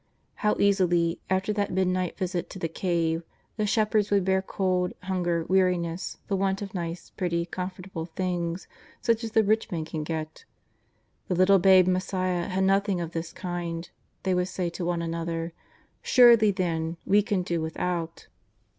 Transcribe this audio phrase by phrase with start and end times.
[0.37, 3.21] How easily, after that midnight visit to the cave,
[3.55, 8.67] the shepherds would bear cold, hunger, weari ness, the want of nice, pretty, comfortable things
[8.99, 10.43] such as the rich can get."
[11.27, 13.89] The little Babe Messiah had noth ing of this kind,'^
[14.23, 15.53] they would say to one another;"
[16.11, 18.25] surely, then, we can do without."